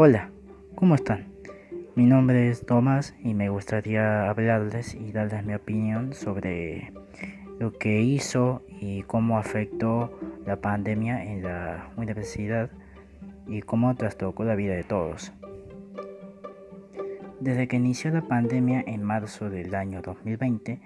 Hola, 0.00 0.30
¿cómo 0.76 0.94
están? 0.94 1.26
Mi 1.96 2.04
nombre 2.04 2.50
es 2.50 2.64
Tomás 2.64 3.16
y 3.24 3.34
me 3.34 3.48
gustaría 3.48 4.30
hablarles 4.30 4.94
y 4.94 5.10
darles 5.10 5.44
mi 5.44 5.54
opinión 5.54 6.12
sobre 6.12 6.92
lo 7.58 7.72
que 7.72 8.00
hizo 8.00 8.62
y 8.80 9.02
cómo 9.02 9.38
afectó 9.38 10.16
la 10.46 10.60
pandemia 10.60 11.24
en 11.24 11.42
la 11.42 11.90
universidad 11.96 12.70
y 13.48 13.62
cómo 13.62 13.92
trastocó 13.96 14.44
la 14.44 14.54
vida 14.54 14.76
de 14.76 14.84
todos. 14.84 15.32
Desde 17.40 17.66
que 17.66 17.78
inició 17.78 18.12
la 18.12 18.22
pandemia 18.22 18.84
en 18.86 19.02
marzo 19.02 19.50
del 19.50 19.74
año 19.74 20.00
2020, 20.00 20.80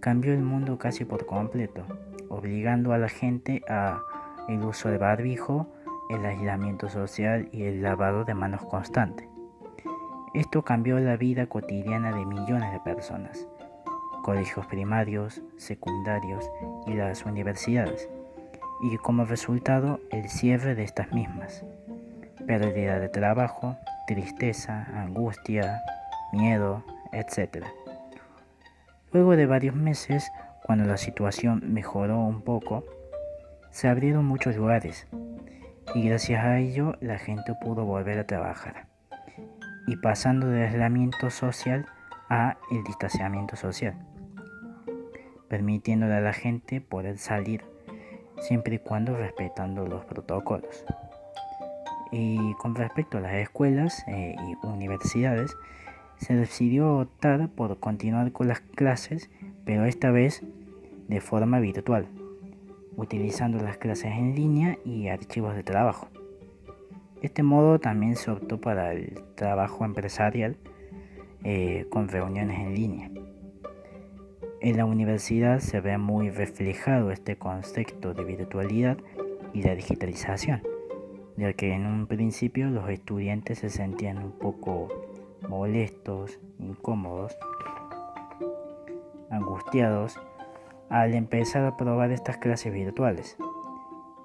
cambió 0.00 0.32
el 0.32 0.40
mundo 0.40 0.78
casi 0.78 1.04
por 1.04 1.26
completo, 1.26 1.84
obligando 2.30 2.94
a 2.94 2.98
la 2.98 3.10
gente 3.10 3.62
a 3.68 4.00
el 4.48 4.62
uso 4.62 4.88
de 4.88 4.96
barbijo, 4.96 5.68
el 6.08 6.24
aislamiento 6.24 6.88
social 6.88 7.48
y 7.52 7.64
el 7.64 7.82
lavado 7.82 8.24
de 8.24 8.34
manos 8.34 8.64
constante. 8.66 9.28
Esto 10.34 10.62
cambió 10.62 10.98
la 10.98 11.16
vida 11.16 11.46
cotidiana 11.46 12.12
de 12.12 12.26
millones 12.26 12.72
de 12.72 12.80
personas, 12.80 13.46
colegios 14.22 14.66
primarios, 14.66 15.42
secundarios 15.56 16.50
y 16.86 16.94
las 16.94 17.24
universidades, 17.24 18.08
y 18.82 18.96
como 18.98 19.24
resultado 19.24 20.00
el 20.10 20.28
cierre 20.28 20.74
de 20.74 20.82
estas 20.82 21.12
mismas, 21.12 21.64
pérdida 22.46 22.98
de 22.98 23.08
trabajo, 23.08 23.76
tristeza, 24.06 24.86
angustia, 24.94 25.80
miedo, 26.32 26.82
etc. 27.12 27.64
Luego 29.12 29.36
de 29.36 29.46
varios 29.46 29.76
meses, 29.76 30.30
cuando 30.64 30.84
la 30.84 30.96
situación 30.96 31.62
mejoró 31.72 32.18
un 32.18 32.42
poco, 32.42 32.84
se 33.70 33.88
abrieron 33.88 34.24
muchos 34.24 34.56
lugares 34.56 35.06
y 35.94 36.02
gracias 36.08 36.44
a 36.44 36.58
ello 36.58 36.96
la 37.00 37.18
gente 37.18 37.54
pudo 37.54 37.84
volver 37.84 38.18
a 38.18 38.26
trabajar. 38.26 38.86
Y 39.86 39.96
pasando 39.96 40.48
del 40.48 40.64
aislamiento 40.64 41.30
social 41.30 41.86
a 42.28 42.56
el 42.70 42.82
distanciamiento 42.82 43.54
social, 43.54 43.94
permitiéndole 45.48 46.14
a 46.14 46.20
la 46.20 46.32
gente 46.32 46.80
poder 46.80 47.18
salir 47.18 47.62
siempre 48.38 48.76
y 48.76 48.78
cuando 48.78 49.16
respetando 49.16 49.86
los 49.86 50.04
protocolos. 50.04 50.84
Y 52.10 52.54
con 52.54 52.74
respecto 52.74 53.18
a 53.18 53.20
las 53.20 53.34
escuelas 53.34 54.04
eh, 54.08 54.34
y 54.38 54.66
universidades, 54.66 55.56
se 56.16 56.34
decidió 56.34 56.98
optar 56.98 57.48
por 57.50 57.78
continuar 57.78 58.32
con 58.32 58.48
las 58.48 58.60
clases, 58.60 59.30
pero 59.64 59.84
esta 59.84 60.10
vez 60.10 60.42
de 61.08 61.20
forma 61.20 61.60
virtual 61.60 62.06
utilizando 62.96 63.58
las 63.58 63.76
clases 63.78 64.12
en 64.12 64.34
línea 64.34 64.78
y 64.84 65.08
archivos 65.08 65.54
de 65.54 65.62
trabajo. 65.62 66.08
Este 67.22 67.42
modo 67.42 67.78
también 67.78 68.16
se 68.16 68.30
optó 68.30 68.60
para 68.60 68.92
el 68.92 69.22
trabajo 69.34 69.84
empresarial 69.84 70.56
eh, 71.42 71.86
con 71.90 72.08
reuniones 72.08 72.58
en 72.58 72.74
línea. 72.74 73.10
En 74.60 74.76
la 74.76 74.84
universidad 74.84 75.60
se 75.60 75.80
ve 75.80 75.98
muy 75.98 76.30
reflejado 76.30 77.10
este 77.10 77.36
concepto 77.36 78.14
de 78.14 78.24
virtualidad 78.24 78.98
y 79.52 79.62
de 79.62 79.76
digitalización, 79.76 80.62
ya 81.36 81.52
que 81.52 81.72
en 81.72 81.86
un 81.86 82.06
principio 82.06 82.70
los 82.70 82.88
estudiantes 82.88 83.58
se 83.58 83.70
sentían 83.70 84.18
un 84.18 84.32
poco 84.32 84.88
molestos, 85.48 86.40
incómodos, 86.58 87.36
angustiados 89.30 90.18
al 90.94 91.12
empezar 91.12 91.64
a 91.64 91.76
probar 91.76 92.12
estas 92.12 92.36
clases 92.36 92.72
virtuales. 92.72 93.36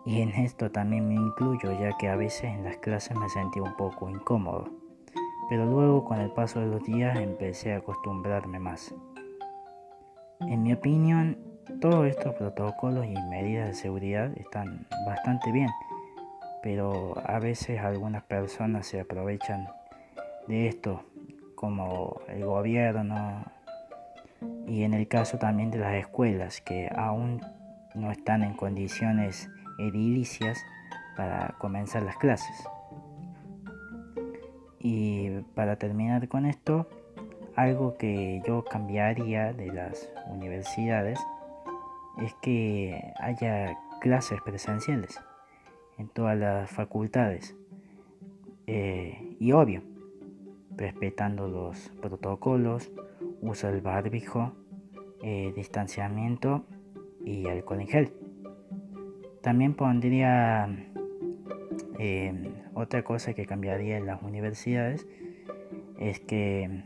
Y 0.05 0.21
en 0.21 0.29
esto 0.29 0.69
también 0.69 1.07
me 1.07 1.15
incluyo 1.15 1.71
ya 1.79 1.97
que 1.97 2.09
a 2.09 2.15
veces 2.15 2.43
en 2.43 2.63
las 2.63 2.77
clases 2.77 3.17
me 3.17 3.27
sentía 3.27 3.63
un 3.63 3.75
poco 3.75 4.07
incómodo. 4.07 4.69
Pero 5.49 5.65
luego 5.65 6.05
con 6.05 6.19
el 6.19 6.29
paso 6.29 6.59
de 6.59 6.67
los 6.67 6.83
días 6.83 7.17
empecé 7.17 7.73
a 7.73 7.77
acostumbrarme 7.77 8.59
más. 8.59 8.93
En 10.41 10.61
mi 10.61 10.71
opinión, 10.73 11.39
todos 11.81 12.05
estos 12.05 12.35
protocolos 12.35 13.07
y 13.07 13.15
medidas 13.31 13.69
de 13.69 13.73
seguridad 13.73 14.31
están 14.37 14.85
bastante 15.07 15.51
bien, 15.51 15.71
pero 16.61 17.15
a 17.25 17.39
veces 17.39 17.79
algunas 17.79 18.21
personas 18.25 18.85
se 18.85 18.99
aprovechan 18.99 19.67
de 20.47 20.67
esto, 20.67 21.03
como 21.55 22.21
el 22.27 22.45
gobierno, 22.45 23.43
y 24.69 24.83
en 24.83 24.93
el 24.93 25.07
caso 25.07 25.37
también 25.37 25.71
de 25.71 25.79
las 25.79 25.95
escuelas 25.95 26.61
que 26.61 26.89
aún 26.95 27.41
no 27.95 28.11
están 28.11 28.43
en 28.43 28.53
condiciones 28.53 29.49
edilicias 29.79 30.63
para 31.17 31.55
comenzar 31.57 32.03
las 32.03 32.17
clases. 32.17 32.55
Y 34.79 35.41
para 35.55 35.77
terminar 35.77 36.27
con 36.29 36.45
esto, 36.45 36.87
algo 37.55 37.97
que 37.97 38.41
yo 38.47 38.63
cambiaría 38.63 39.51
de 39.53 39.73
las 39.73 40.09
universidades 40.29 41.19
es 42.19 42.33
que 42.41 43.13
haya 43.19 43.77
clases 43.99 44.39
presenciales 44.41 45.19
en 45.97 46.07
todas 46.09 46.37
las 46.37 46.69
facultades. 46.69 47.55
Eh, 48.67 49.35
y 49.39 49.51
obvio, 49.51 49.81
respetando 50.77 51.47
los 51.47 51.89
protocolos, 52.01 52.91
uso 53.41 53.67
del 53.67 53.81
barbijo, 53.81 54.53
eh, 55.21 55.51
distanciamiento 55.55 56.65
y 57.25 57.47
alcohol 57.47 57.81
en 57.81 57.87
gel. 57.87 58.13
También 59.41 59.73
pondría 59.73 60.69
eh, 61.97 62.33
otra 62.73 63.03
cosa 63.03 63.33
que 63.33 63.45
cambiaría 63.45 63.97
en 63.97 64.05
las 64.05 64.21
universidades 64.21 65.07
es 65.97 66.19
que 66.19 66.83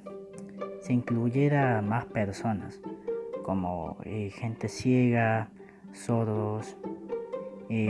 se 0.81 0.93
incluyera 0.93 1.81
más 1.81 2.05
personas 2.05 2.81
como 3.43 3.97
eh, 4.05 4.29
gente 4.31 4.67
ciega, 4.67 5.49
sordos, 5.91 6.77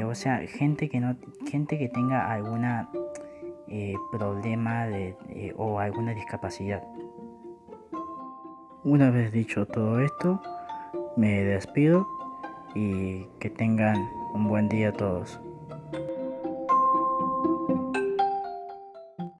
o 0.05 0.15
sea, 0.15 0.37
gente 0.47 0.87
que 0.87 1.01
no, 1.01 1.17
gente 1.45 1.77
que 1.77 1.89
tenga 1.89 2.31
alguna 2.31 2.89
problema 4.11 4.85
de, 4.85 5.15
o 5.57 5.79
alguna 5.79 6.13
discapacidad. 6.13 6.83
Una 8.85 9.11
vez 9.11 9.31
dicho 9.31 9.65
todo 9.65 10.01
esto, 10.01 10.41
me 11.15 11.41
despido 11.45 12.05
y 12.75 13.23
que 13.39 13.49
tengan 13.49 13.95
un 14.33 14.49
buen 14.49 14.67
día 14.67 14.91
todos. 14.91 15.39